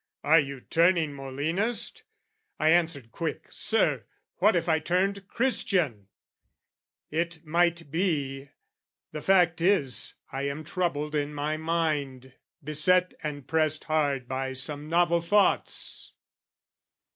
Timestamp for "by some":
14.27-14.89